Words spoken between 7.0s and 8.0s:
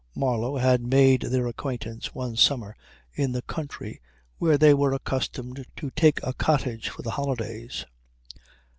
the holidays